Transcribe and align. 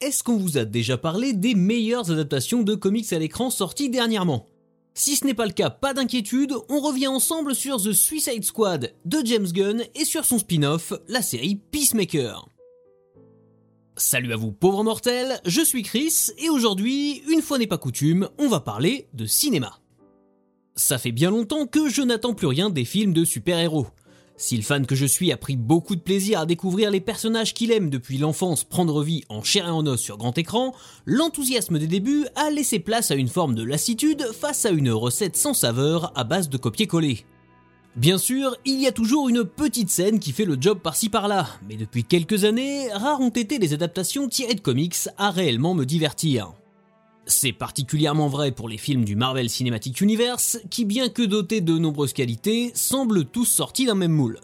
est-ce 0.00 0.22
qu'on 0.22 0.36
vous 0.36 0.58
a 0.58 0.64
déjà 0.64 0.98
parlé 0.98 1.32
des 1.32 1.54
meilleures 1.54 2.10
adaptations 2.10 2.62
de 2.62 2.74
comics 2.74 3.12
à 3.12 3.18
l'écran 3.18 3.48
sorties 3.48 3.88
dernièrement? 3.88 4.46
Si 4.92 5.16
ce 5.16 5.24
n'est 5.24 5.34
pas 5.34 5.46
le 5.46 5.52
cas, 5.52 5.70
pas 5.70 5.94
d'inquiétude, 5.94 6.54
on 6.68 6.80
revient 6.80 7.06
ensemble 7.06 7.54
sur 7.54 7.82
The 7.82 7.92
Suicide 7.92 8.44
Squad 8.44 8.94
de 9.04 9.18
James 9.24 9.46
Gunn 9.46 9.84
et 9.94 10.04
sur 10.04 10.24
son 10.24 10.38
spin-off, 10.38 10.92
la 11.08 11.22
série 11.22 11.56
Peacemaker. 11.56 12.48
Salut 13.96 14.34
à 14.34 14.36
vous 14.36 14.52
pauvres 14.52 14.84
mortels, 14.84 15.40
je 15.46 15.62
suis 15.62 15.82
Chris 15.82 16.28
et 16.38 16.50
aujourd'hui, 16.50 17.22
une 17.30 17.40
fois 17.40 17.56
n'est 17.56 17.66
pas 17.66 17.78
coutume, 17.78 18.28
on 18.38 18.48
va 18.48 18.60
parler 18.60 19.08
de 19.14 19.24
cinéma. 19.24 19.80
Ça 20.74 20.98
fait 20.98 21.12
bien 21.12 21.30
longtemps 21.30 21.66
que 21.66 21.88
je 21.88 22.02
n'attends 22.02 22.34
plus 22.34 22.46
rien 22.46 22.68
des 22.68 22.84
films 22.84 23.14
de 23.14 23.24
super-héros. 23.24 23.86
Si 24.38 24.56
le 24.56 24.62
fan 24.62 24.84
que 24.84 24.94
je 24.94 25.06
suis 25.06 25.32
a 25.32 25.38
pris 25.38 25.56
beaucoup 25.56 25.96
de 25.96 26.00
plaisir 26.00 26.40
à 26.40 26.46
découvrir 26.46 26.90
les 26.90 27.00
personnages 27.00 27.54
qu'il 27.54 27.72
aime 27.72 27.88
depuis 27.88 28.18
l'enfance 28.18 28.64
prendre 28.64 29.02
vie 29.02 29.24
en 29.30 29.42
chair 29.42 29.66
et 29.66 29.70
en 29.70 29.86
os 29.86 29.98
sur 29.98 30.18
grand 30.18 30.36
écran, 30.36 30.74
l'enthousiasme 31.06 31.78
des 31.78 31.86
débuts 31.86 32.26
a 32.34 32.50
laissé 32.50 32.78
place 32.78 33.10
à 33.10 33.14
une 33.14 33.28
forme 33.28 33.54
de 33.54 33.62
lassitude 33.62 34.22
face 34.38 34.66
à 34.66 34.70
une 34.70 34.90
recette 34.90 35.36
sans 35.36 35.54
saveur 35.54 36.12
à 36.16 36.24
base 36.24 36.50
de 36.50 36.58
copier-coller. 36.58 37.24
Bien 37.96 38.18
sûr, 38.18 38.54
il 38.66 38.78
y 38.78 38.86
a 38.86 38.92
toujours 38.92 39.30
une 39.30 39.44
petite 39.44 39.88
scène 39.88 40.20
qui 40.20 40.32
fait 40.32 40.44
le 40.44 40.58
job 40.60 40.80
par-ci 40.80 41.08
par-là, 41.08 41.48
mais 41.66 41.76
depuis 41.76 42.04
quelques 42.04 42.44
années, 42.44 42.92
rares 42.92 43.22
ont 43.22 43.30
été 43.30 43.58
les 43.58 43.72
adaptations 43.72 44.28
tirées 44.28 44.54
de 44.54 44.60
comics 44.60 45.08
à 45.16 45.30
réellement 45.30 45.72
me 45.72 45.86
divertir. 45.86 46.52
C'est 47.28 47.52
particulièrement 47.52 48.28
vrai 48.28 48.52
pour 48.52 48.68
les 48.68 48.78
films 48.78 49.04
du 49.04 49.16
Marvel 49.16 49.50
Cinematic 49.50 50.00
Universe, 50.00 50.60
qui 50.70 50.84
bien 50.84 51.08
que 51.08 51.22
dotés 51.22 51.60
de 51.60 51.76
nombreuses 51.76 52.12
qualités, 52.12 52.70
semblent 52.74 53.24
tous 53.24 53.46
sortis 53.46 53.84
d'un 53.84 53.96
même 53.96 54.12
moule. 54.12 54.38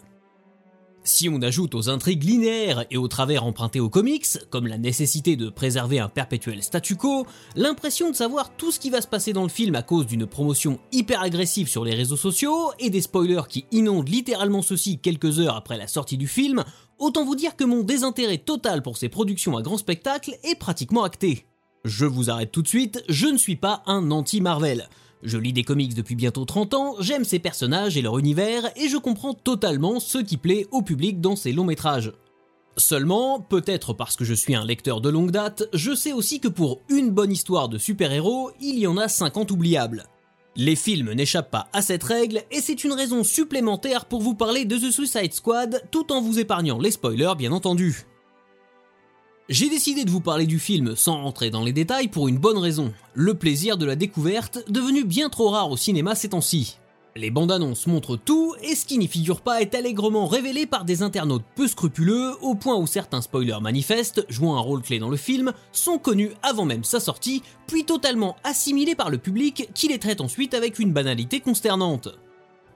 Si 1.05 1.29
on 1.29 1.41
ajoute 1.41 1.75
aux 1.75 1.89
intrigues 1.89 2.23
linéaires 2.23 2.85
et 2.91 2.97
aux 2.97 3.07
travers 3.07 3.45
empruntés 3.45 3.79
aux 3.79 3.89
comics, 3.89 4.27
comme 4.49 4.67
la 4.67 4.77
nécessité 4.77 5.37
de 5.37 5.49
préserver 5.49 5.99
un 5.99 6.09
perpétuel 6.09 6.61
statu 6.61 6.97
quo, 6.97 7.25
l'impression 7.55 8.09
de 8.09 8.15
savoir 8.15 8.53
tout 8.55 8.71
ce 8.71 8.79
qui 8.79 8.89
va 8.89 9.01
se 9.01 9.07
passer 9.07 9.31
dans 9.31 9.43
le 9.43 9.49
film 9.49 9.75
à 9.75 9.81
cause 9.81 10.05
d'une 10.05 10.25
promotion 10.25 10.79
hyper 10.91 11.21
agressive 11.21 11.69
sur 11.69 11.85
les 11.85 11.95
réseaux 11.95 12.17
sociaux 12.17 12.71
et 12.79 12.89
des 12.89 13.01
spoilers 13.01 13.47
qui 13.47 13.65
inondent 13.71 14.09
littéralement 14.09 14.61
ceci 14.61 14.99
quelques 14.99 15.39
heures 15.39 15.55
après 15.55 15.77
la 15.77 15.87
sortie 15.87 16.17
du 16.17 16.27
film, 16.27 16.63
autant 16.99 17.23
vous 17.23 17.35
dire 17.35 17.55
que 17.55 17.63
mon 17.63 17.83
désintérêt 17.83 18.39
total 18.39 18.81
pour 18.81 18.97
ces 18.97 19.09
productions 19.09 19.55
à 19.55 19.61
grand 19.61 19.77
spectacle 19.77 20.37
est 20.43 20.55
pratiquement 20.55 21.03
acté. 21.03 21.45
Je 21.85 22.05
vous 22.05 22.29
arrête 22.29 22.51
tout 22.51 22.61
de 22.61 22.67
suite, 22.67 23.03
je 23.09 23.27
ne 23.27 23.37
suis 23.37 23.57
pas 23.57 23.83
un 23.87 24.09
anti-Marvel. 24.09 24.87
Je 25.21 25.37
lis 25.37 25.51
des 25.51 25.63
comics 25.63 25.93
depuis 25.93 26.15
bientôt 26.15 26.45
30 26.45 26.73
ans, 26.75 26.95
j'aime 27.01 27.25
ces 27.25 27.39
personnages 27.39 27.97
et 27.97 28.01
leur 28.01 28.17
univers, 28.17 28.71
et 28.77 28.87
je 28.87 28.95
comprends 28.95 29.33
totalement 29.33 29.99
ce 29.99 30.17
qui 30.17 30.37
plaît 30.37 30.65
au 30.71 30.81
public 30.81 31.19
dans 31.19 31.35
ces 31.35 31.51
longs 31.51 31.65
métrages. 31.65 32.13
Seulement, 32.77 33.41
peut-être 33.41 33.93
parce 33.93 34.15
que 34.15 34.23
je 34.23 34.33
suis 34.33 34.55
un 34.55 34.65
lecteur 34.65 35.01
de 35.01 35.09
longue 35.09 35.31
date, 35.31 35.67
je 35.73 35.93
sais 35.93 36.13
aussi 36.13 36.39
que 36.39 36.47
pour 36.47 36.79
une 36.87 37.11
bonne 37.11 37.33
histoire 37.33 37.67
de 37.67 37.77
super-héros, 37.77 38.51
il 38.61 38.79
y 38.79 38.87
en 38.87 38.95
a 38.95 39.09
50 39.09 39.51
oubliables. 39.51 40.05
Les 40.55 40.77
films 40.77 41.11
n'échappent 41.11 41.51
pas 41.51 41.67
à 41.73 41.81
cette 41.81 42.03
règle, 42.03 42.43
et 42.49 42.61
c'est 42.61 42.85
une 42.85 42.93
raison 42.93 43.25
supplémentaire 43.25 44.05
pour 44.05 44.21
vous 44.21 44.35
parler 44.35 44.63
de 44.63 44.77
The 44.77 44.89
Suicide 44.89 45.33
Squad, 45.33 45.83
tout 45.91 46.13
en 46.13 46.21
vous 46.21 46.39
épargnant 46.39 46.79
les 46.79 46.91
spoilers 46.91 47.35
bien 47.37 47.51
entendu. 47.51 48.05
J'ai 49.49 49.69
décidé 49.69 50.05
de 50.05 50.09
vous 50.09 50.21
parler 50.21 50.45
du 50.45 50.57
film 50.57 50.95
sans 50.95 51.21
rentrer 51.21 51.49
dans 51.49 51.65
les 51.65 51.73
détails 51.73 52.07
pour 52.07 52.29
une 52.29 52.37
bonne 52.37 52.57
raison, 52.57 52.93
le 53.13 53.33
plaisir 53.33 53.77
de 53.77 53.85
la 53.85 53.97
découverte, 53.97 54.59
devenu 54.69 55.03
bien 55.03 55.27
trop 55.27 55.49
rare 55.49 55.69
au 55.69 55.75
cinéma 55.75 56.15
ces 56.15 56.29
temps-ci. 56.29 56.77
Les 57.17 57.29
bandes 57.29 57.51
annonces 57.51 57.85
montrent 57.85 58.15
tout, 58.15 58.55
et 58.63 58.73
ce 58.73 58.85
qui 58.85 58.97
n'y 58.97 59.07
figure 59.07 59.41
pas 59.41 59.61
est 59.61 59.75
allègrement 59.75 60.27
révélé 60.27 60.65
par 60.65 60.85
des 60.85 61.01
internautes 61.01 61.43
peu 61.55 61.67
scrupuleux, 61.67 62.31
au 62.41 62.55
point 62.55 62.77
où 62.77 62.87
certains 62.87 63.21
spoilers 63.21 63.59
manifestes, 63.61 64.25
jouant 64.29 64.55
un 64.55 64.61
rôle 64.61 64.81
clé 64.81 64.97
dans 64.97 65.09
le 65.09 65.17
film, 65.17 65.51
sont 65.73 65.97
connus 65.97 66.31
avant 66.41 66.63
même 66.63 66.85
sa 66.85 67.01
sortie, 67.01 67.43
puis 67.67 67.83
totalement 67.83 68.37
assimilés 68.45 68.95
par 68.95 69.09
le 69.09 69.17
public 69.17 69.67
qui 69.75 69.89
les 69.89 69.99
traite 69.99 70.21
ensuite 70.21 70.53
avec 70.53 70.79
une 70.79 70.93
banalité 70.93 71.41
consternante. 71.41 72.17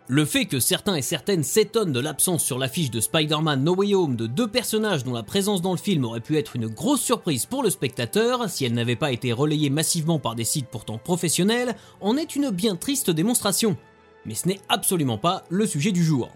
Le 0.10 0.24
fait 0.24 0.46
que 0.46 0.62
certains 0.62 0.96
et 0.96 1.02
certaines 1.02 1.44
s'étonnent 1.44 1.92
de 1.92 2.00
l'absence 2.00 2.42
sur 2.42 2.58
l'affiche 2.58 2.90
de 2.90 3.02
Spider-Man 3.02 3.62
No 3.62 3.76
Way 3.76 3.94
Home 3.94 4.16
de 4.16 4.26
deux 4.26 4.48
personnages 4.48 5.04
dont 5.04 5.14
la 5.14 5.22
présence 5.22 5.62
dans 5.62 5.74
le 5.74 5.78
film 5.78 6.06
aurait 6.06 6.22
pu 6.22 6.38
être 6.38 6.56
une 6.56 6.68
grosse 6.68 7.02
surprise 7.02 7.46
pour 7.46 7.62
le 7.62 7.70
spectateur 7.70 8.50
si 8.50 8.64
elle 8.64 8.74
n'avait 8.74 8.96
pas 8.96 9.12
été 9.12 9.34
relayée 9.34 9.70
massivement 9.70 10.18
par 10.18 10.36
des 10.36 10.46
sites 10.46 10.70
pourtant 10.70 10.98
professionnels 10.98 11.76
en 12.00 12.16
est 12.16 12.38
une 12.38 12.52
bien 12.52 12.78
triste 12.78 13.10
démonstration. 13.10 13.76
Mais 14.26 14.34
ce 14.34 14.48
n'est 14.48 14.62
absolument 14.70 15.18
pas 15.18 15.44
le 15.50 15.66
sujet 15.66 15.92
du 15.92 16.06
jour. 16.06 16.30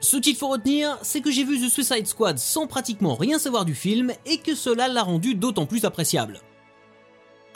Ce 0.00 0.18
qu'il 0.18 0.36
faut 0.36 0.48
retenir, 0.48 0.98
c'est 1.00 1.22
que 1.22 1.30
j'ai 1.30 1.44
vu 1.44 1.58
The 1.58 1.70
Suicide 1.70 2.06
Squad 2.06 2.38
sans 2.38 2.66
pratiquement 2.66 3.14
rien 3.14 3.38
savoir 3.38 3.64
du 3.64 3.74
film 3.74 4.12
et 4.26 4.38
que 4.38 4.54
cela 4.54 4.88
l'a 4.88 5.02
rendu 5.04 5.34
d'autant 5.34 5.64
plus 5.64 5.86
appréciable. 5.86 6.42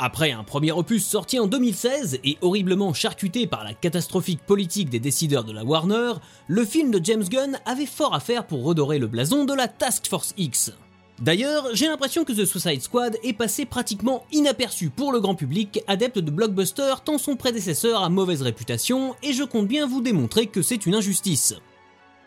Après 0.05 0.33
un 0.33 0.43
premier 0.43 0.73
opus 0.73 1.07
sorti 1.07 1.39
en 1.39 1.47
2016 1.47 2.19
et 2.25 2.37
horriblement 2.41 2.93
charcuté 2.93 3.47
par 3.47 3.63
la 3.63 3.73
catastrophique 3.73 4.45
politique 4.45 4.91
des 4.91 4.99
décideurs 4.99 5.45
de 5.45 5.53
la 5.53 5.63
Warner, 5.63 6.15
le 6.49 6.65
film 6.65 6.91
de 6.91 6.99
James 7.05 7.23
Gunn 7.23 7.61
avait 7.67 7.87
fort 7.87 8.12
à 8.12 8.19
faire 8.19 8.45
pour 8.45 8.65
redorer 8.65 8.99
le 8.99 9.07
blason 9.07 9.45
de 9.45 9.55
la 9.55 9.69
Task 9.69 10.09
Force 10.09 10.35
X. 10.37 10.73
D'ailleurs, 11.21 11.69
j'ai 11.75 11.87
l'impression 11.87 12.25
que 12.25 12.33
The 12.33 12.45
Suicide 12.45 12.83
Squad 12.83 13.17
est 13.23 13.33
passé 13.33 13.65
pratiquement 13.65 14.25
inaperçu 14.33 14.91
pour 14.91 15.12
le 15.12 15.21
grand 15.21 15.37
public 15.37 15.85
adepte 15.87 16.19
de 16.19 16.33
blockbuster 16.33 16.95
tant 17.05 17.19
son 17.19 17.37
prédécesseur 17.37 18.03
a 18.03 18.09
mauvaise 18.09 18.43
réputation 18.43 19.15
et 19.23 19.33
je 19.33 19.45
compte 19.45 19.69
bien 19.69 19.87
vous 19.87 20.01
démontrer 20.01 20.49
que 20.49 20.62
c'est 20.62 20.85
une 20.85 20.97
injustice. 20.97 21.55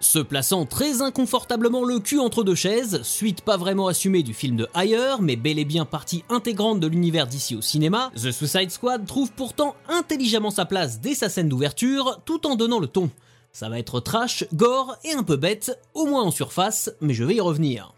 Se 0.07 0.19
plaçant 0.19 0.67
très 0.67 1.01
inconfortablement 1.01 1.83
le 1.83 1.99
cul 1.99 2.19
entre 2.19 2.43
deux 2.43 2.53
chaises, 2.53 3.01
suite 3.01 3.41
pas 3.41 3.57
vraiment 3.57 3.87
assumée 3.87 4.21
du 4.21 4.35
film 4.35 4.55
de 4.55 4.67
Higher, 4.75 5.15
mais 5.19 5.35
bel 5.35 5.57
et 5.57 5.65
bien 5.65 5.83
partie 5.83 6.23
intégrante 6.29 6.79
de 6.79 6.85
l'univers 6.85 7.25
d'ici 7.25 7.55
au 7.55 7.61
cinéma, 7.61 8.11
The 8.15 8.31
Suicide 8.31 8.69
Squad 8.69 9.07
trouve 9.07 9.31
pourtant 9.31 9.75
intelligemment 9.89 10.51
sa 10.51 10.65
place 10.65 11.01
dès 11.01 11.15
sa 11.15 11.27
scène 11.27 11.49
d'ouverture, 11.49 12.21
tout 12.23 12.45
en 12.45 12.55
donnant 12.55 12.79
le 12.79 12.85
ton. 12.85 13.09
Ça 13.51 13.67
va 13.67 13.79
être 13.79 13.99
trash, 13.99 14.45
gore 14.53 14.95
et 15.03 15.13
un 15.13 15.23
peu 15.23 15.37
bête, 15.37 15.77
au 15.95 16.05
moins 16.05 16.21
en 16.21 16.31
surface, 16.31 16.91
mais 17.01 17.15
je 17.15 17.23
vais 17.23 17.35
y 17.35 17.41
revenir. 17.41 17.95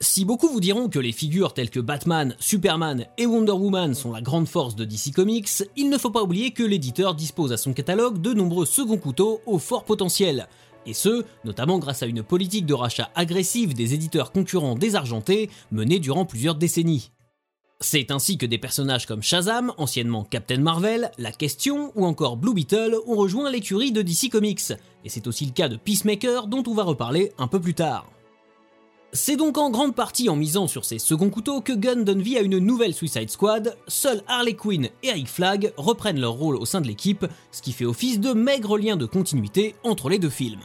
Si 0.00 0.24
beaucoup 0.24 0.48
vous 0.48 0.60
diront 0.60 0.88
que 0.88 0.98
les 0.98 1.12
figures 1.12 1.54
telles 1.54 1.70
que 1.70 1.80
Batman, 1.80 2.34
Superman 2.38 3.06
et 3.18 3.26
Wonder 3.26 3.52
Woman 3.52 3.94
sont 3.94 4.12
la 4.12 4.20
grande 4.20 4.48
force 4.48 4.74
de 4.74 4.84
DC 4.84 5.12
Comics, 5.14 5.64
il 5.76 5.88
ne 5.88 5.98
faut 5.98 6.10
pas 6.10 6.22
oublier 6.22 6.50
que 6.50 6.62
l'éditeur 6.62 7.14
dispose 7.14 7.52
à 7.52 7.56
son 7.56 7.74
catalogue 7.74 8.20
de 8.20 8.32
nombreux 8.32 8.66
seconds 8.66 8.98
couteaux 8.98 9.40
au 9.46 9.58
fort 9.58 9.84
potentiel, 9.84 10.48
et 10.86 10.94
ce, 10.94 11.24
notamment 11.44 11.78
grâce 11.78 12.02
à 12.02 12.06
une 12.06 12.22
politique 12.22 12.66
de 12.66 12.74
rachat 12.74 13.10
agressive 13.14 13.74
des 13.74 13.94
éditeurs 13.94 14.32
concurrents 14.32 14.74
désargentés 14.74 15.50
menée 15.70 15.98
durant 15.98 16.24
plusieurs 16.24 16.54
décennies. 16.54 17.10
C'est 17.80 18.10
ainsi 18.10 18.38
que 18.38 18.46
des 18.46 18.58
personnages 18.58 19.04
comme 19.04 19.22
Shazam, 19.22 19.72
anciennement 19.76 20.24
Captain 20.24 20.58
Marvel, 20.58 21.10
La 21.18 21.32
Question 21.32 21.92
ou 21.96 22.06
encore 22.06 22.36
Blue 22.36 22.54
Beetle 22.54 22.96
ont 23.06 23.16
rejoint 23.16 23.50
l'écurie 23.50 23.92
de 23.92 24.00
DC 24.00 24.30
Comics, 24.30 24.72
et 25.04 25.08
c'est 25.08 25.26
aussi 25.26 25.44
le 25.44 25.52
cas 25.52 25.68
de 25.68 25.76
Peacemaker 25.76 26.46
dont 26.46 26.62
on 26.66 26.74
va 26.74 26.84
reparler 26.84 27.32
un 27.36 27.48
peu 27.48 27.60
plus 27.60 27.74
tard. 27.74 28.06
C'est 29.12 29.36
donc 29.36 29.58
en 29.58 29.70
grande 29.70 29.94
partie 29.94 30.28
en 30.28 30.34
misant 30.34 30.66
sur 30.66 30.84
ces 30.84 30.98
seconds 30.98 31.30
couteaux 31.30 31.60
que 31.60 31.72
Gunn 31.72 32.02
donne 32.02 32.20
vie 32.20 32.36
à 32.36 32.40
une 32.40 32.58
nouvelle 32.58 32.94
Suicide 32.94 33.30
Squad, 33.30 33.76
seuls 33.86 34.22
Harley 34.26 34.54
Quinn 34.54 34.88
et 35.04 35.12
Rick 35.12 35.28
Flag 35.28 35.72
reprennent 35.76 36.18
leur 36.18 36.32
rôle 36.32 36.56
au 36.56 36.64
sein 36.64 36.80
de 36.80 36.88
l'équipe, 36.88 37.24
ce 37.52 37.62
qui 37.62 37.72
fait 37.72 37.84
office 37.84 38.18
de 38.18 38.32
maigre 38.32 38.76
lien 38.76 38.96
de 38.96 39.06
continuité 39.06 39.76
entre 39.84 40.08
les 40.08 40.18
deux 40.18 40.30
films. 40.30 40.62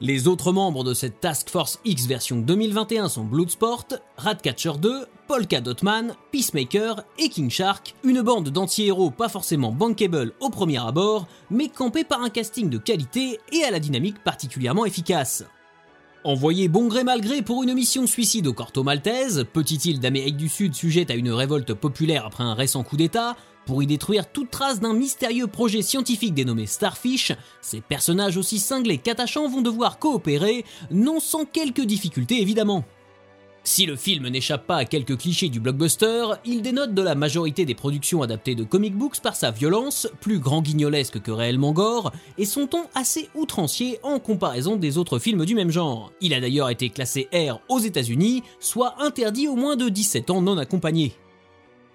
Les 0.00 0.26
autres 0.26 0.52
membres 0.52 0.82
de 0.82 0.94
cette 0.94 1.20
Task 1.20 1.48
Force 1.48 1.78
X 1.84 2.06
version 2.06 2.38
2021 2.38 3.08
sont 3.08 3.24
Bloodsport, 3.24 3.86
Ratcatcher 4.16 4.72
2, 4.80 5.06
Polka 5.28 5.60
Dotman, 5.60 6.14
Peacemaker 6.32 7.04
et 7.18 7.28
King 7.28 7.50
Shark, 7.50 7.94
une 8.02 8.22
bande 8.22 8.48
d'anti-héros 8.48 9.10
pas 9.10 9.28
forcément 9.28 9.70
bankable 9.70 10.32
au 10.40 10.50
premier 10.50 10.84
abord, 10.84 11.28
mais 11.50 11.68
campée 11.68 12.04
par 12.04 12.22
un 12.22 12.30
casting 12.30 12.68
de 12.68 12.78
qualité 12.78 13.38
et 13.52 13.62
à 13.62 13.70
la 13.70 13.78
dynamique 13.78 14.22
particulièrement 14.24 14.86
efficace. 14.86 15.44
Envoyé 16.24 16.68
bon 16.68 16.86
gré 16.86 17.02
mal 17.02 17.20
gré 17.20 17.42
pour 17.42 17.62
une 17.62 17.74
mission 17.74 18.06
suicide 18.06 18.46
au 18.46 18.52
Corto 18.52 18.84
Maltese, 18.84 19.44
petite 19.52 19.84
île 19.84 20.00
d'Amérique 20.00 20.36
du 20.36 20.48
Sud 20.48 20.74
sujette 20.74 21.10
à 21.10 21.14
une 21.14 21.30
révolte 21.30 21.74
populaire 21.74 22.26
après 22.26 22.44
un 22.44 22.54
récent 22.54 22.84
coup 22.84 22.96
d'État, 22.96 23.36
pour 23.66 23.82
y 23.82 23.86
détruire 23.86 24.30
toute 24.30 24.50
trace 24.50 24.80
d'un 24.80 24.94
mystérieux 24.94 25.46
projet 25.46 25.82
scientifique 25.82 26.34
dénommé 26.34 26.66
Starfish, 26.66 27.32
ces 27.60 27.80
personnages 27.80 28.36
aussi 28.36 28.58
cinglés 28.58 28.98
qu'attachants 28.98 29.48
vont 29.48 29.62
devoir 29.62 29.98
coopérer, 29.98 30.64
non 30.90 31.20
sans 31.20 31.44
quelques 31.44 31.84
difficultés 31.84 32.40
évidemment. 32.40 32.84
Si 33.64 33.86
le 33.86 33.94
film 33.94 34.28
n'échappe 34.28 34.66
pas 34.66 34.78
à 34.78 34.84
quelques 34.84 35.16
clichés 35.16 35.48
du 35.48 35.60
blockbuster, 35.60 36.24
il 36.44 36.62
dénote 36.62 36.94
de 36.94 37.02
la 37.02 37.14
majorité 37.14 37.64
des 37.64 37.76
productions 37.76 38.22
adaptées 38.22 38.56
de 38.56 38.64
comic 38.64 38.96
books 38.96 39.20
par 39.20 39.36
sa 39.36 39.52
violence, 39.52 40.08
plus 40.20 40.40
grand 40.40 40.62
guignolesque 40.62 41.20
que 41.20 41.30
réellement 41.30 41.72
gore, 41.72 42.10
et 42.38 42.44
son 42.44 42.66
ton 42.66 42.82
assez 42.94 43.28
outrancier 43.36 44.00
en 44.02 44.18
comparaison 44.18 44.74
des 44.74 44.98
autres 44.98 45.20
films 45.20 45.46
du 45.46 45.54
même 45.54 45.70
genre. 45.70 46.10
Il 46.20 46.34
a 46.34 46.40
d'ailleurs 46.40 46.70
été 46.70 46.90
classé 46.90 47.28
R 47.32 47.60
aux 47.68 47.78
États-Unis, 47.78 48.42
soit 48.58 49.00
interdit 49.00 49.46
aux 49.46 49.56
moins 49.56 49.76
de 49.76 49.88
17 49.88 50.30
ans 50.30 50.42
non 50.42 50.58
accompagnés. 50.58 51.12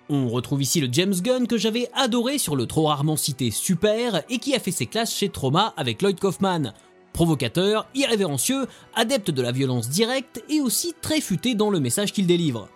On 0.10 0.30
retrouve 0.30 0.62
ici 0.62 0.80
le 0.80 0.88
James 0.92 1.14
Gunn 1.14 1.48
que 1.48 1.58
j'avais 1.58 1.90
adoré 1.94 2.38
sur 2.38 2.56
le 2.56 2.66
trop 2.66 2.86
rarement 2.86 3.18
cité 3.18 3.52
Super 3.52 4.24
et 4.30 4.38
qui 4.38 4.56
a 4.56 4.60
fait 4.60 4.72
ses 4.72 4.86
classes 4.86 5.14
chez 5.14 5.28
Trauma 5.28 5.74
avec 5.76 6.02
Lloyd 6.02 6.18
Kaufman. 6.18 6.74
Provocateur, 7.12 7.88
irrévérencieux, 7.94 8.68
adepte 8.96 9.32
de 9.32 9.42
la 9.42 9.52
violence 9.52 9.90
directe 9.90 10.42
et 10.50 10.62
aussi 10.62 10.94
très 11.02 11.20
futé 11.20 11.56
dans 11.56 11.70
le 11.70 11.82
message 11.82 12.14
qu'il 12.14 12.26
délivre. 12.26 12.70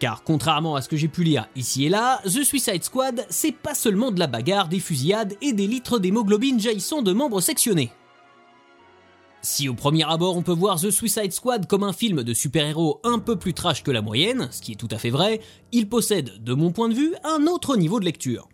Car 0.00 0.24
contrairement 0.24 0.74
à 0.74 0.82
ce 0.82 0.88
que 0.88 0.96
j'ai 0.96 1.06
pu 1.06 1.22
lire 1.22 1.48
ici 1.54 1.84
et 1.84 1.88
là, 1.88 2.20
The 2.24 2.42
Suicide 2.42 2.82
Squad, 2.82 3.24
c'est 3.30 3.52
pas 3.52 3.74
seulement 3.74 4.10
de 4.10 4.18
la 4.18 4.26
bagarre, 4.26 4.68
des 4.68 4.80
fusillades 4.80 5.34
et 5.40 5.52
des 5.52 5.66
litres 5.68 6.00
d'hémoglobine 6.00 6.58
jaillissant 6.58 7.02
de 7.02 7.12
membres 7.12 7.40
sectionnés. 7.40 7.92
Si 9.40 9.68
au 9.68 9.74
premier 9.74 10.04
abord 10.04 10.36
on 10.36 10.42
peut 10.42 10.52
voir 10.52 10.80
The 10.80 10.90
Suicide 10.90 11.32
Squad 11.32 11.66
comme 11.66 11.84
un 11.84 11.92
film 11.92 12.24
de 12.24 12.34
super-héros 12.34 13.00
un 13.04 13.18
peu 13.18 13.36
plus 13.36 13.54
trash 13.54 13.82
que 13.82 13.90
la 13.90 14.02
moyenne, 14.02 14.48
ce 14.50 14.60
qui 14.60 14.72
est 14.72 14.76
tout 14.76 14.88
à 14.90 14.98
fait 14.98 15.10
vrai, 15.10 15.40
il 15.72 15.88
possède, 15.88 16.42
de 16.42 16.54
mon 16.54 16.72
point 16.72 16.88
de 16.88 16.94
vue, 16.94 17.14
un 17.24 17.46
autre 17.46 17.76
niveau 17.76 18.00
de 18.00 18.04
lecture. 18.04 18.48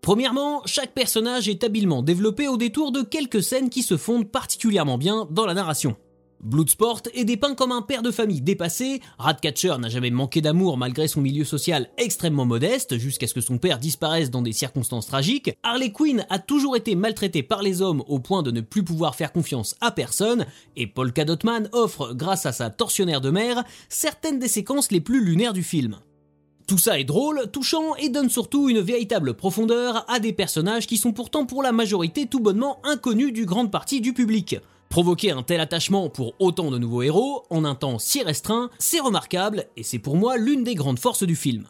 Premièrement, 0.00 0.62
chaque 0.64 0.94
personnage 0.94 1.48
est 1.48 1.64
habilement 1.64 2.02
développé 2.02 2.48
au 2.48 2.56
détour 2.56 2.92
de 2.92 3.02
quelques 3.02 3.42
scènes 3.42 3.68
qui 3.68 3.82
se 3.82 3.96
fondent 3.96 4.30
particulièrement 4.30 4.96
bien 4.96 5.28
dans 5.30 5.44
la 5.44 5.54
narration. 5.54 5.96
Bloodsport 6.40 7.02
est 7.14 7.24
dépeint 7.24 7.56
comme 7.56 7.72
un 7.72 7.82
père 7.82 8.02
de 8.02 8.12
famille 8.12 8.40
dépassé, 8.40 9.00
Ratcatcher 9.18 9.74
n'a 9.80 9.88
jamais 9.88 10.10
manqué 10.10 10.40
d'amour 10.40 10.78
malgré 10.78 11.08
son 11.08 11.20
milieu 11.20 11.44
social 11.44 11.90
extrêmement 11.98 12.44
modeste 12.44 12.96
jusqu'à 12.96 13.26
ce 13.26 13.34
que 13.34 13.40
son 13.40 13.58
père 13.58 13.78
disparaisse 13.78 14.30
dans 14.30 14.42
des 14.42 14.52
circonstances 14.52 15.08
tragiques, 15.08 15.50
Harley 15.64 15.90
Quinn 15.90 16.24
a 16.30 16.38
toujours 16.38 16.76
été 16.76 16.94
maltraitée 16.94 17.42
par 17.42 17.60
les 17.60 17.82
hommes 17.82 18.04
au 18.06 18.20
point 18.20 18.44
de 18.44 18.52
ne 18.52 18.60
plus 18.60 18.84
pouvoir 18.84 19.16
faire 19.16 19.32
confiance 19.32 19.74
à 19.80 19.90
personne, 19.90 20.46
et 20.76 20.86
Polka 20.86 21.24
Dotman 21.24 21.68
offre, 21.72 22.14
grâce 22.14 22.46
à 22.46 22.52
sa 22.52 22.70
tortionnaire 22.70 23.20
de 23.20 23.30
mère, 23.30 23.64
certaines 23.88 24.38
des 24.38 24.48
séquences 24.48 24.92
les 24.92 25.00
plus 25.00 25.24
lunaires 25.24 25.52
du 25.52 25.64
film. 25.64 25.96
Tout 26.68 26.78
ça 26.78 27.00
est 27.00 27.04
drôle, 27.04 27.50
touchant 27.50 27.96
et 27.96 28.10
donne 28.10 28.28
surtout 28.28 28.68
une 28.68 28.80
véritable 28.80 29.34
profondeur 29.34 30.04
à 30.08 30.20
des 30.20 30.32
personnages 30.32 30.86
qui 30.86 30.98
sont 30.98 31.12
pourtant 31.12 31.46
pour 31.46 31.62
la 31.62 31.72
majorité 31.72 32.26
tout 32.26 32.40
bonnement 32.40 32.78
inconnus 32.84 33.32
du 33.32 33.44
grande 33.44 33.72
partie 33.72 34.00
du 34.00 34.12
public. 34.12 34.58
Provoquer 34.88 35.32
un 35.32 35.42
tel 35.42 35.60
attachement 35.60 36.08
pour 36.08 36.34
autant 36.38 36.70
de 36.70 36.78
nouveaux 36.78 37.02
héros, 37.02 37.44
en 37.50 37.64
un 37.64 37.74
temps 37.74 37.98
si 37.98 38.22
restreint, 38.22 38.70
c'est 38.78 39.00
remarquable, 39.00 39.66
et 39.76 39.82
c'est 39.82 39.98
pour 39.98 40.16
moi 40.16 40.38
l'une 40.38 40.64
des 40.64 40.74
grandes 40.74 40.98
forces 40.98 41.24
du 41.24 41.36
film. 41.36 41.66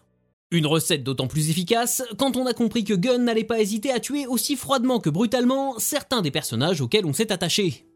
Une 0.51 0.67
recette 0.67 1.03
d'autant 1.03 1.27
plus 1.27 1.51
efficace 1.51 2.03
quand 2.17 2.37
on 2.37 2.47
a 2.47 2.55
compris 2.55 2.85
que 2.85 2.95
Gunn 2.95 3.25
n'allait 3.25 3.45
pas 3.45 3.61
hésiter 3.61 3.91
à 3.91 4.01
tuer 4.01 4.27
aussi 4.27 4.57
froidement 4.57 5.01
que 5.01 5.11
brutalement 5.11 5.79
certains 5.79 6.23
des 6.23 6.31
personnages 6.31 6.81
auxquels 6.81 7.07
on 7.07 7.13
s'est 7.13 7.33
attaché. 7.33 7.88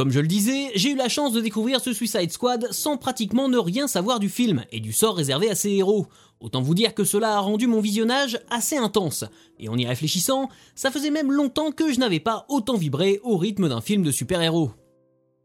Comme 0.00 0.12
je 0.12 0.20
le 0.20 0.28
disais, 0.28 0.70
j'ai 0.76 0.92
eu 0.92 0.96
la 0.96 1.10
chance 1.10 1.34
de 1.34 1.42
découvrir 1.42 1.78
ce 1.78 1.92
Suicide 1.92 2.32
Squad 2.32 2.68
sans 2.70 2.96
pratiquement 2.96 3.50
ne 3.50 3.58
rien 3.58 3.86
savoir 3.86 4.18
du 4.18 4.30
film 4.30 4.64
et 4.72 4.80
du 4.80 4.94
sort 4.94 5.14
réservé 5.14 5.50
à 5.50 5.54
ses 5.54 5.72
héros, 5.72 6.06
Autant 6.40 6.62
vous 6.62 6.74
dire 6.74 6.94
que 6.94 7.04
cela 7.04 7.36
a 7.36 7.40
rendu 7.40 7.66
mon 7.66 7.82
visionnage 7.82 8.40
assez 8.48 8.78
intense, 8.78 9.26
et 9.58 9.68
en 9.68 9.76
y 9.76 9.84
réfléchissant, 9.84 10.48
ça 10.74 10.90
faisait 10.90 11.10
même 11.10 11.30
longtemps 11.30 11.70
que 11.70 11.92
je 11.92 12.00
n'avais 12.00 12.18
pas 12.18 12.46
autant 12.48 12.78
vibré 12.78 13.20
au 13.24 13.36
rythme 13.36 13.68
d'un 13.68 13.82
film 13.82 14.02
de 14.02 14.10
super-héros. 14.10 14.70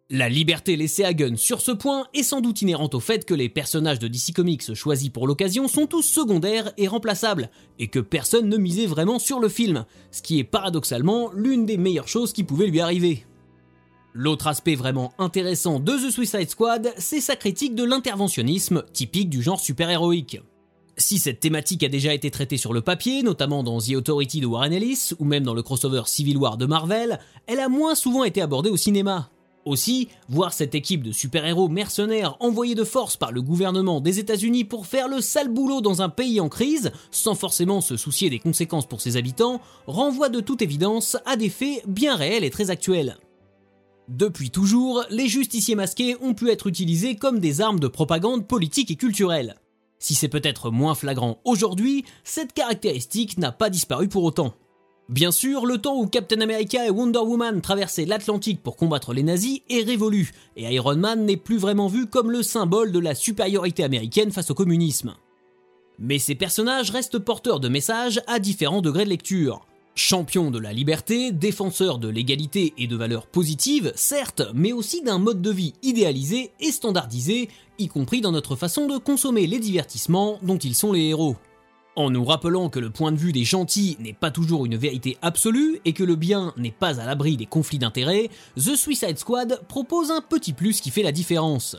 La 0.10 0.30
liberté 0.30 0.78
laissée 0.78 1.04
à 1.04 1.14
Gunn 1.14 1.36
sur 1.36 1.60
ce 1.60 1.74
point 1.74 2.08
est 2.14 2.24
sans 2.24 2.40
doute 2.40 2.62
inhérente 2.62 2.96
au 2.96 3.02
fait 3.02 3.26
que 3.26 3.34
les 3.34 3.50
personnages 3.50 4.00
de 4.00 4.08
DC 4.08 4.34
Comics 4.34 4.74
choisis 4.74 5.10
pour 5.10 5.28
l'occasion 5.28 5.68
sont 5.68 5.86
tous 5.86 6.04
secondaires 6.04 6.72
et 6.78 6.88
remplaçables, 6.88 7.50
et 7.78 7.90
que 7.90 8.00
personne 8.00 8.48
ne 8.48 8.56
misait 8.56 8.86
vraiment 8.86 9.20
sur 9.20 9.42
le 9.42 9.50
film, 9.50 9.84
ce 10.12 10.22
qui 10.22 10.40
est 10.40 10.46
paradoxalement 10.46 11.30
l'une 11.34 11.66
des 11.66 11.76
meilleures 11.76 12.08
choses 12.08 12.32
qui 12.32 12.46
pouvaient 12.46 12.68
lui 12.68 12.80
arriver. 12.80 13.26
L'autre 14.18 14.48
aspect 14.48 14.76
vraiment 14.76 15.12
intéressant 15.18 15.82
de 15.82 15.92
The 15.92 16.10
Suicide 16.10 16.50
Squad, 16.50 16.94
c'est 16.98 17.20
sa 17.20 17.36
critique 17.36 17.76
de 17.76 17.84
l'interventionnisme, 17.84 18.86
typique 18.94 19.30
du 19.30 19.44
genre 19.44 19.60
super-héroïque. 19.60 20.40
Si 20.96 21.20
cette 21.20 21.42
thématique 21.42 21.84
a 21.84 21.90
déjà 21.90 22.14
été 22.14 22.32
traitée 22.32 22.56
sur 22.56 22.72
le 22.72 22.80
papier, 22.80 23.24
notamment 23.24 23.62
dans 23.62 23.82
The 23.82 23.96
Authority 23.96 24.40
de 24.40 24.46
Warren 24.46 24.72
Ellis, 24.72 25.10
ou 25.20 25.26
même 25.26 25.44
dans 25.44 25.54
le 25.54 25.64
crossover 25.64 26.04
Civil 26.06 26.38
War 26.38 26.56
de 26.56 26.66
Marvel, 26.66 27.20
elle 27.46 27.60
a 27.60 27.68
moins 27.68 27.94
souvent 27.94 28.24
été 28.24 28.42
abordée 28.42 28.70
au 28.70 28.78
cinéma. 28.78 29.32
Aussi, 29.66 30.08
voir 30.30 30.54
cette 30.54 30.76
équipe 30.76 31.04
de 31.04 31.12
super-héros 31.12 31.68
mercenaires 31.68 32.38
envoyés 32.40 32.76
de 32.76 32.86
force 32.86 33.18
par 33.18 33.34
le 33.34 33.42
gouvernement 33.42 34.00
des 34.00 34.20
États-Unis 34.20 34.64
pour 34.64 34.88
faire 34.88 35.10
le 35.10 35.20
sale 35.20 35.50
boulot 35.50 35.82
dans 35.82 36.02
un 36.02 36.10
pays 36.10 36.40
en 36.40 36.48
crise, 36.48 36.94
sans 37.12 37.36
forcément 37.36 37.82
se 37.82 37.98
soucier 37.98 38.30
des 38.30 38.40
conséquences 38.40 38.88
pour 38.88 39.02
ses 39.02 39.18
habitants, 39.18 39.60
renvoie 39.88 40.30
de 40.30 40.40
toute 40.40 40.62
évidence 40.62 41.18
à 41.26 41.36
des 41.36 41.50
faits 41.50 41.84
bien 41.86 42.16
réels 42.16 42.46
et 42.46 42.50
très 42.50 42.70
actuels. 42.70 43.18
Depuis 44.08 44.52
toujours, 44.52 45.04
les 45.10 45.28
justiciers 45.28 45.76
masqués 45.76 46.16
ont 46.22 46.36
pu 46.36 46.50
être 46.50 46.68
utilisés 46.68 47.16
comme 47.16 47.40
des 47.40 47.62
armes 47.62 47.80
de 47.80 47.88
propagande 47.88 48.48
politique 48.48 48.92
et 48.92 48.96
culturelle. 48.96 49.56
Si 49.98 50.14
c'est 50.14 50.28
peut-être 50.28 50.70
moins 50.70 50.94
flagrant 50.94 51.40
aujourd'hui, 51.44 52.06
cette 52.24 52.54
caractéristique 52.54 53.38
n'a 53.40 53.52
pas 53.52 53.72
disparu 53.72 54.08
pour 54.08 54.24
autant. 54.24 54.54
Bien 55.10 55.32
sûr, 55.32 55.66
le 55.66 55.80
temps 55.80 56.00
où 56.00 56.08
Captain 56.08 56.42
America 56.42 56.86
et 56.86 56.90
Wonder 56.90 57.20
Woman 57.20 57.62
traversaient 57.62 58.06
l'Atlantique 58.06 58.62
pour 58.62 58.76
combattre 58.76 59.14
les 59.14 59.24
nazis 59.24 59.62
est 59.70 59.84
révolu, 59.84 60.32
et 60.56 60.72
Iron 60.74 60.96
Man 60.96 61.26
n'est 61.26 61.38
plus 61.38 61.58
vraiment 61.58 61.88
vu 61.88 62.08
comme 62.08 62.32
le 62.32 62.44
symbole 62.44 62.92
de 62.92 63.00
la 63.00 63.16
supériorité 63.16 63.84
américaine 63.84 64.32
face 64.32 64.52
au 64.52 64.56
communisme. 64.56 65.16
Mais 66.00 66.20
ces 66.20 66.36
personnages 66.36 66.90
restent 66.92 67.20
porteurs 67.20 67.60
de 67.60 67.70
messages 67.70 68.22
à 68.28 68.40
différents 68.40 68.82
degrés 68.82 69.06
de 69.06 69.10
lecture. 69.10 69.66
Champion 69.98 70.52
de 70.52 70.60
la 70.60 70.74
liberté, 70.74 71.32
défenseur 71.32 72.00
de 72.00 72.10
l'égalité 72.10 72.74
et 72.78 72.86
de 72.86 72.98
valeurs 72.98 73.28
positives, 73.28 73.94
certes, 73.96 74.42
mais 74.54 74.74
aussi 74.74 75.02
d'un 75.02 75.20
mode 75.20 75.42
de 75.42 75.52
vie 75.52 75.74
idéalisé 75.84 76.52
et 76.60 76.74
standardisé, 76.74 77.48
y 77.80 77.88
compris 77.88 78.20
dans 78.20 78.34
notre 78.34 78.58
façon 78.58 78.88
de 78.88 78.98
consommer 78.98 79.48
les 79.48 79.58
divertissements 79.58 80.38
dont 80.44 80.58
ils 80.58 80.76
sont 80.76 80.92
les 80.92 81.06
héros. 81.06 81.38
En 81.96 82.10
nous 82.10 82.26
rappelant 82.26 82.68
que 82.68 82.80
le 82.80 82.90
point 82.90 83.14
de 83.14 83.18
vue 83.18 83.32
des 83.32 83.46
gentils 83.46 83.96
n'est 84.02 84.12
pas 84.12 84.32
toujours 84.32 84.66
une 84.66 84.76
vérité 84.76 85.18
absolue 85.22 85.80
et 85.86 85.94
que 85.94 86.04
le 86.04 86.18
bien 86.18 86.54
n'est 86.58 86.72
pas 86.72 87.00
à 87.00 87.06
l'abri 87.06 87.38
des 87.38 87.46
conflits 87.46 87.80
d'intérêts, 87.80 88.30
The 88.58 88.76
Suicide 88.76 89.18
Squad 89.18 89.62
propose 89.70 90.12
un 90.12 90.20
petit 90.20 90.52
plus 90.52 90.82
qui 90.82 90.90
fait 90.90 91.04
la 91.04 91.14
différence. 91.14 91.78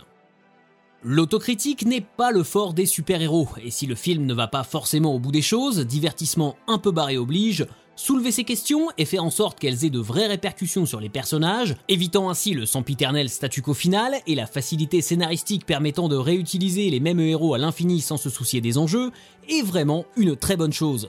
L'autocritique 1.04 1.84
n'est 1.84 2.00
pas 2.00 2.32
le 2.32 2.42
fort 2.42 2.72
des 2.72 2.86
super-héros, 2.86 3.50
et 3.62 3.70
si 3.70 3.86
le 3.86 3.94
film 3.94 4.24
ne 4.24 4.32
va 4.32 4.48
pas 4.48 4.64
forcément 4.64 5.14
au 5.14 5.18
bout 5.18 5.32
des 5.32 5.42
choses, 5.42 5.80
divertissement 5.80 6.56
un 6.66 6.78
peu 6.78 6.92
barré 6.92 7.18
oblige, 7.18 7.66
soulever 7.96 8.31
ces 8.31 8.44
questions 8.44 8.88
et 8.98 9.04
faire 9.04 9.25
en 9.25 9.31
sorte 9.31 9.58
qu'elles 9.58 9.84
aient 9.84 9.90
de 9.90 9.98
vraies 9.98 10.26
répercussions 10.26 10.87
sur 10.87 11.00
les 11.00 11.08
personnages, 11.08 11.76
évitant 11.88 12.31
ainsi 12.31 12.54
le 12.54 12.66
sempiternel 12.66 13.28
statu 13.28 13.62
quo 13.62 13.75
final 13.75 14.14
et 14.26 14.34
la 14.34 14.46
facilité 14.46 15.00
scénaristique 15.00 15.66
permettant 15.66 16.08
de 16.08 16.16
réutiliser 16.16 16.90
les 16.90 17.00
mêmes 17.00 17.20
héros 17.20 17.54
à 17.54 17.58
l'infini 17.58 18.00
sans 18.00 18.19
se 18.19 18.31
soucier 18.31 18.60
des 18.60 18.78
enjeux, 18.78 19.10
est 19.48 19.62
vraiment 19.62 20.04
une 20.16 20.37
très 20.37 20.56
bonne 20.56 20.72
chose. 20.72 21.08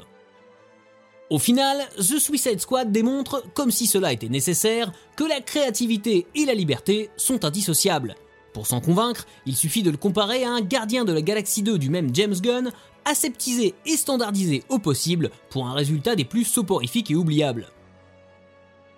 Au 1.29 1.39
final, 1.39 1.89
The 1.97 2.19
Suicide 2.19 2.61
Squad 2.61 2.93
démontre, 2.93 3.43
comme 3.53 3.69
si 3.69 3.85
cela 3.85 4.13
était 4.13 4.29
nécessaire, 4.29 4.93
que 5.17 5.25
la 5.25 5.41
créativité 5.41 6.25
et 6.35 6.45
la 6.45 6.53
liberté 6.53 7.09
sont 7.17 7.43
indissociables. 7.43 8.15
Pour 8.53 8.65
s'en 8.65 8.79
convaincre, 8.79 9.27
il 9.45 9.55
suffit 9.55 9.83
de 9.83 9.91
le 9.91 9.97
comparer 9.97 10.45
à 10.45 10.51
un 10.51 10.61
gardien 10.61 11.03
de 11.03 11.11
la 11.11 11.21
galaxie 11.21 11.63
2 11.63 11.77
du 11.77 11.89
même 11.89 12.15
James 12.15 12.33
Gunn, 12.41 12.71
aseptisé 13.07 13.73
et 13.85 13.97
standardisé 13.97 14.63
au 14.69 14.77
possible 14.77 15.31
pour 15.49 15.65
un 15.65 15.73
résultat 15.73 16.15
des 16.15 16.25
plus 16.25 16.43
soporifiques 16.43 17.09
et 17.09 17.15
oubliables. 17.15 17.67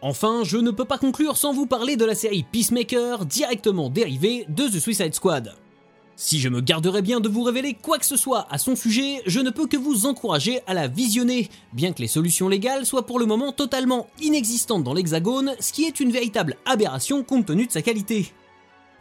Enfin, 0.02 0.44
je 0.44 0.58
ne 0.58 0.72
peux 0.72 0.86
pas 0.86 0.98
conclure 0.98 1.38
sans 1.38 1.54
vous 1.54 1.66
parler 1.66 1.98
de 1.98 2.06
la 2.06 2.16
série 2.16 2.46
Peacemaker, 2.50 3.26
directement 3.26 3.90
dérivée 3.90 4.46
de 4.50 4.68
The 4.68 4.80
Suicide 4.80 5.14
Squad. 5.14 5.56
Si 6.16 6.40
je 6.40 6.50
me 6.50 6.60
garderais 6.60 7.02
bien 7.02 7.22
de 7.22 7.30
vous 7.30 7.44
révéler 7.44 7.74
quoi 7.74 7.98
que 7.98 8.06
ce 8.06 8.18
soit 8.18 8.46
à 8.50 8.58
son 8.58 8.76
sujet, 8.76 9.22
je 9.26 9.40
ne 9.40 9.52
peux 9.52 9.68
que 9.68 9.78
vous 9.78 10.06
encourager 10.06 10.60
à 10.68 10.74
la 10.74 10.88
visionner, 10.88 11.50
bien 11.72 11.94
que 11.94 12.02
les 12.02 12.10
solutions 12.10 12.50
légales 12.50 12.86
soient 12.86 13.06
pour 13.06 13.20
le 13.20 13.26
moment 13.26 13.54
totalement 13.54 14.08
inexistantes 14.22 14.84
dans 14.84 14.94
l'Hexagone, 14.94 15.56
ce 15.62 15.72
qui 15.72 15.86
est 15.86 16.02
une 16.02 16.12
véritable 16.12 16.58
aberration 16.66 17.24
compte 17.24 17.46
tenu 17.46 17.68
de 17.68 17.72
sa 17.72 17.82
qualité. 17.82 18.34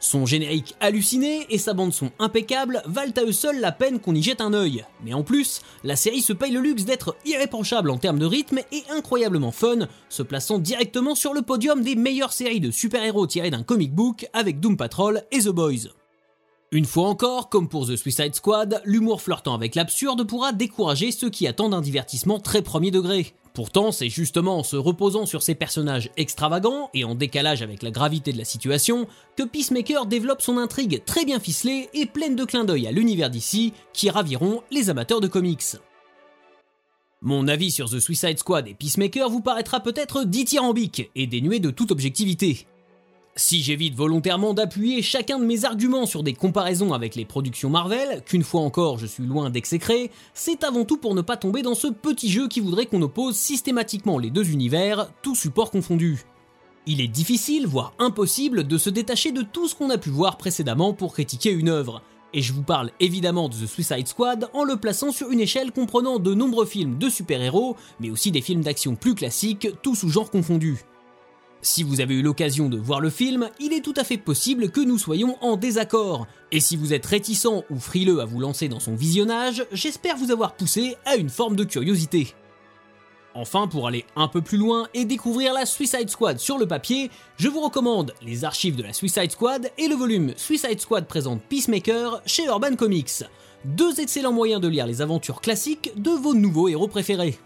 Son 0.01 0.27
générique 0.27 0.75
halluciné 0.81 1.47
et 1.51 1.59
sa 1.59 1.75
bande 1.75 1.93
son 1.93 2.11
impeccable 2.19 2.83
valent 2.87 3.13
à 3.17 3.23
eux 3.23 3.33
seuls 3.33 3.61
la 3.61 3.73
peine 3.73 3.99
qu'on 3.99 4.15
y 4.15 4.23
jette 4.23 4.41
un 4.41 4.53
œil. 4.53 4.85
Mais 5.05 5.13
en 5.13 5.25
plus, 5.25 5.61
la 5.83 5.97
série 5.97 6.23
se 6.23 6.33
paye 6.33 6.53
le 6.53 6.61
luxe 6.61 6.85
d'être 6.85 7.17
irréprochable 7.25 7.91
en 7.91 7.99
termes 7.99 8.19
de 8.19 8.27
rythme 8.27 8.61
et 8.71 8.85
incroyablement 8.91 9.53
fun, 9.53 9.89
se 10.09 10.23
plaçant 10.23 10.59
directement 10.59 11.15
sur 11.15 11.35
le 11.35 11.43
podium 11.43 11.83
des 11.83 11.97
meilleures 11.97 12.33
séries 12.33 12.61
de 12.61 12.71
super-héros 12.71 13.27
tirées 13.27 13.51
d'un 13.51 13.63
comic 13.63 13.93
book 13.93 14.27
avec 14.33 14.61
Doom 14.61 14.77
Patrol 14.77 15.23
et 15.33 15.41
The 15.41 15.49
Boys. 15.49 15.89
Une 16.71 16.85
fois 16.85 17.09
encore, 17.09 17.49
comme 17.49 17.67
pour 17.67 17.87
The 17.87 17.97
Suicide 17.97 18.35
Squad, 18.35 18.83
l'humour 18.85 19.23
flirtant 19.23 19.55
avec 19.55 19.75
l'absurde 19.75 20.25
pourra 20.25 20.53
décourager 20.53 21.13
ceux 21.13 21.31
qui 21.31 21.47
attendent 21.47 21.73
un 21.73 21.81
divertissement 21.81 22.41
très 22.41 22.61
premier 22.61 22.91
degré. 22.91 23.33
Pourtant, 23.55 23.91
c'est 23.91 24.11
justement 24.11 24.59
en 24.59 24.63
se 24.63 24.77
reposant 24.77 25.25
sur 25.25 25.43
ces 25.43 25.55
personnages 25.55 26.11
extravagants 26.19 26.91
et 26.93 27.05
en 27.05 27.15
décalage 27.15 27.63
avec 27.63 27.83
la 27.83 27.91
gravité 27.91 28.35
de 28.35 28.39
la 28.39 28.45
situation 28.45 29.07
que 29.35 29.45
Peacemaker 29.45 30.05
développe 30.05 30.43
son 30.43 30.59
intrigue 30.59 31.03
très 31.07 31.25
bien 31.25 31.41
ficelée 31.41 31.89
et 31.95 32.05
pleine 32.05 32.37
de 32.37 32.45
clins 32.45 32.67
d'œil 32.67 32.87
à 32.87 32.93
l'univers 32.93 33.31
d'ici 33.31 33.73
qui 33.95 34.11
raviront 34.11 34.63
les 34.71 34.91
amateurs 34.91 35.23
de 35.23 35.27
comics. 35.27 35.77
Mon 37.23 37.49
avis 37.49 37.71
sur 37.71 37.89
The 37.89 37.99
Suicide 37.99 38.39
Squad 38.39 38.69
et 38.69 38.75
Peacemaker 38.75 39.31
vous 39.31 39.41
paraîtra 39.41 39.81
peut-être 39.81 40.25
dithyrambique 40.25 41.11
et 41.17 41.27
dénué 41.27 41.61
de 41.61 41.71
toute 41.71 41.93
objectivité. 41.93 42.67
Si 43.37 43.63
j'évite 43.63 43.95
volontairement 43.95 44.53
d'appuyer 44.53 45.01
chacun 45.01 45.39
de 45.39 45.45
mes 45.45 45.65
arguments 45.65 46.07
sur 46.07 46.23
des 46.25 46.33
comparaisons 46.33 46.93
avec 46.93 47.15
les 47.15 47.25
productions 47.25 47.71
Marvel, 47.71 48.23
qu'une 48.25 48.43
fois 48.43 48.63
encore 48.63 48.99
je 48.99 49.07
suis 49.07 49.25
loin 49.25 49.49
d'exécrer, 49.49 50.11
c'est 50.35 50.65
avant 50.65 50.85
tout 50.85 50.97
pour 50.97 51.15
ne 51.15 51.21
pas 51.21 51.37
tomber 51.37 51.63
dans 51.63 51.77
ce 51.77 51.87
petit 51.87 52.31
jeu 52.31 52.49
qui 52.49 52.59
voudrait 52.61 52.87
qu'on 52.87 53.03
oppose 53.03 53.37
systématiquement 53.37 54.19
les 54.19 54.31
deux 54.31 54.51
univers, 54.51 55.09
tout 55.23 55.37
support 55.37 55.71
confondu. 55.71 56.25
Il 56.87 57.01
est 57.01 57.09
difficile, 57.09 57.67
voire 57.67 57.93
impossible, 57.99 58.67
de 58.67 58.79
se 58.79 58.91
détacher 58.91 59.31
de 59.31 59.43
tout 59.43 59.69
ce 59.69 59.75
qu'on 59.75 59.91
a 59.91 59.99
pu 59.99 60.11
voir 60.11 60.37
précédemment 60.37 60.93
pour 60.93 61.13
critiquer 61.13 61.51
une 61.51 61.69
œuvre, 61.69 62.03
Et 62.35 62.43
je 62.43 62.53
vous 62.53 62.63
parle 62.63 62.91
évidemment 63.01 63.49
de 63.49 63.55
The 63.55 63.67
Suicide 63.67 64.07
Squad 64.07 64.51
en 64.53 64.65
le 64.65 64.77
plaçant 64.77 65.13
sur 65.13 65.31
une 65.31 65.41
échelle 65.41 65.73
comprenant 65.73 66.19
de 66.19 66.35
nombreux 66.35 66.67
films 66.67 66.99
de 66.99 67.09
super-héros, 67.09 67.77
mais 68.01 68.11
aussi 68.11 68.31
des 68.31 68.43
films 68.43 68.63
d'action 68.63 68.97
plus 68.97 69.15
classiques, 69.15 69.69
tous 69.83 69.95
sous 69.95 70.11
genres 70.11 70.31
confondus. 70.31 70.85
Si 71.61 71.83
vous 71.83 72.01
avez 72.01 72.15
eu 72.15 72.23
l'occasion 72.23 72.69
de 72.69 72.79
voir 72.79 73.01
le 73.01 73.11
film, 73.11 73.51
il 73.59 73.73
est 73.73 73.81
tout 73.81 73.95
à 73.97 74.05
fait 74.05 74.17
possible 74.17 74.71
que 74.71 74.81
nous 74.81 74.99
soyons 74.99 75.37
en 75.41 75.57
désaccord. 75.57 76.29
Et 76.53 76.61
si 76.61 76.77
vous 76.77 76.93
êtes 76.93 77.05
réticent 77.05 77.65
ou 77.69 77.79
frileux 77.79 78.21
à 78.21 78.25
vous 78.25 78.39
lancer 78.39 78.69
dans 78.69 78.79
son 78.79 78.95
visionnage, 78.95 79.67
j'espère 79.73 80.17
vous 80.17 80.31
avoir 80.31 80.55
poussé 80.55 80.97
à 81.05 81.17
une 81.17 81.29
forme 81.29 81.57
de 81.57 81.65
curiosité. 81.65 82.35
Enfin, 83.35 83.67
pour 83.67 83.87
aller 83.87 84.05
un 84.17 84.29
peu 84.29 84.41
plus 84.41 84.57
loin 84.57 84.89
et 84.95 85.05
découvrir 85.05 85.53
la 85.53 85.67
Suicide 85.67 86.09
Squad 86.09 86.39
sur 86.39 86.59
le 86.59 86.67
papier, 86.67 87.11
je 87.37 87.49
vous 87.49 87.61
recommande 87.61 88.15
les 88.23 88.45
archives 88.45 88.77
de 88.77 88.83
la 88.83 88.93
Suicide 88.93 89.31
Squad 89.31 89.71
et 89.79 89.89
le 89.89 89.97
volume 89.97 90.33
Suicide 90.37 90.81
Squad 90.81 91.07
présente 91.07 91.43
Peacemaker 91.43 92.23
chez 92.25 92.47
Urban 92.47 92.77
Comics. 92.77 93.25
Deux 93.65 94.01
excellents 94.01 94.33
moyens 94.33 94.61
de 94.61 94.69
lire 94.69 94.87
les 94.87 95.03
aventures 95.03 95.41
classiques 95.41 95.93
de 95.97 96.11
vos 96.11 96.35
nouveaux 96.35 96.69
héros 96.69 96.89
préférés. 96.89 97.39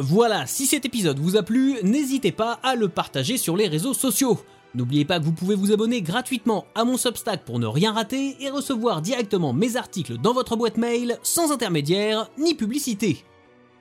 Voilà, 0.00 0.46
si 0.46 0.66
cet 0.66 0.86
épisode 0.86 1.18
vous 1.18 1.36
a 1.36 1.42
plu, 1.42 1.74
n'hésitez 1.82 2.30
pas 2.30 2.60
à 2.62 2.76
le 2.76 2.88
partager 2.88 3.36
sur 3.36 3.56
les 3.56 3.66
réseaux 3.66 3.94
sociaux. 3.94 4.38
N'oubliez 4.76 5.04
pas 5.04 5.18
que 5.18 5.24
vous 5.24 5.32
pouvez 5.32 5.56
vous 5.56 5.72
abonner 5.72 6.02
gratuitement 6.02 6.66
à 6.76 6.84
mon 6.84 6.96
Substack 6.96 7.44
pour 7.44 7.58
ne 7.58 7.66
rien 7.66 7.92
rater 7.92 8.36
et 8.38 8.48
recevoir 8.48 9.02
directement 9.02 9.52
mes 9.52 9.74
articles 9.74 10.16
dans 10.16 10.32
votre 10.32 10.54
boîte 10.54 10.76
mail 10.76 11.18
sans 11.24 11.50
intermédiaire 11.50 12.30
ni 12.38 12.54
publicité. 12.54 13.24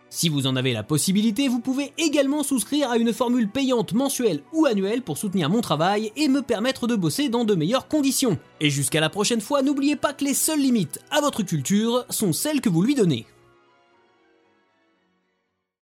Si 0.09 0.27
vous 0.27 0.47
en 0.47 0.55
avez 0.55 0.73
la 0.73 0.81
possibilité, 0.81 1.49
vous 1.49 1.59
pouvez 1.59 1.93
également 1.99 2.41
souscrire 2.41 2.89
à 2.89 2.97
une 2.97 3.13
formule 3.13 3.47
payante 3.47 3.93
mensuelle 3.93 4.41
ou 4.53 4.65
annuelle 4.65 5.03
pour 5.03 5.19
soutenir 5.19 5.51
mon 5.51 5.61
travail 5.61 6.11
et 6.15 6.29
me 6.29 6.41
permettre 6.41 6.87
de 6.87 6.95
bosser 6.95 7.29
dans 7.29 7.45
de 7.45 7.53
meilleures 7.53 7.87
conditions. 7.87 8.39
Et 8.59 8.71
jusqu'à 8.71 9.01
la 9.01 9.11
prochaine 9.11 9.41
fois, 9.41 9.61
n'oubliez 9.61 9.97
pas 9.97 10.13
que 10.13 10.25
les 10.25 10.33
seules 10.33 10.61
limites 10.61 10.99
à 11.11 11.21
votre 11.21 11.43
culture 11.43 12.05
sont 12.09 12.33
celles 12.33 12.61
que 12.61 12.69
vous 12.69 12.81
lui 12.81 12.95
donnez. 12.95 13.27